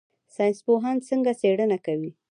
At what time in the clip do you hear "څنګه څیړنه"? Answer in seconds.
1.09-1.77